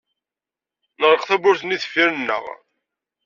[0.99, 2.43] Neɣleq tawwurt-nni deffir-nneɣ.